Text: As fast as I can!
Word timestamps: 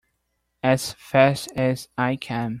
As 0.63 0.93
fast 0.93 1.51
as 1.55 1.87
I 1.95 2.15
can! 2.15 2.49